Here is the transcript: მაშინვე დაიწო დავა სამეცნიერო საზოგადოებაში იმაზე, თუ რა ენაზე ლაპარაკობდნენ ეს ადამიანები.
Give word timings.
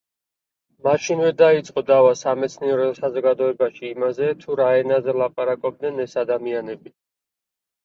მაშინვე 0.85 1.27
დაიწო 1.41 1.83
დავა 1.89 2.13
სამეცნიერო 2.21 2.87
საზოგადოებაში 3.01 3.87
იმაზე, 3.91 4.33
თუ 4.47 4.59
რა 4.63 4.73
ენაზე 4.81 5.17
ლაპარაკობდნენ 5.21 6.05
ეს 6.09 6.19
ადამიანები. 6.27 6.95